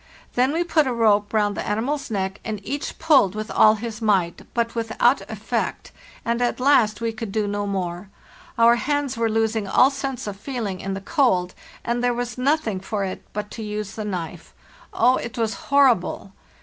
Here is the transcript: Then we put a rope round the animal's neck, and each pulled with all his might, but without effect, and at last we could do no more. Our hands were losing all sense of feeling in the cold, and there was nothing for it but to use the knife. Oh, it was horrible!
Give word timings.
Then 0.33 0.51
we 0.51 0.63
put 0.63 0.87
a 0.87 0.93
rope 0.95 1.31
round 1.31 1.55
the 1.55 1.63
animal's 1.67 2.09
neck, 2.09 2.39
and 2.43 2.59
each 2.65 2.97
pulled 2.97 3.35
with 3.35 3.51
all 3.51 3.75
his 3.75 4.01
might, 4.01 4.47
but 4.55 4.73
without 4.73 5.21
effect, 5.29 5.91
and 6.25 6.41
at 6.41 6.59
last 6.59 7.01
we 7.01 7.13
could 7.13 7.31
do 7.31 7.45
no 7.45 7.67
more. 7.67 8.09
Our 8.57 8.77
hands 8.77 9.15
were 9.15 9.29
losing 9.29 9.67
all 9.67 9.91
sense 9.91 10.25
of 10.25 10.37
feeling 10.37 10.79
in 10.79 10.95
the 10.95 11.01
cold, 11.01 11.53
and 11.85 12.03
there 12.03 12.15
was 12.15 12.35
nothing 12.35 12.79
for 12.79 13.03
it 13.03 13.21
but 13.31 13.51
to 13.51 13.61
use 13.63 13.93
the 13.93 14.03
knife. 14.03 14.55
Oh, 14.91 15.17
it 15.17 15.37
was 15.37 15.53
horrible! 15.69 16.33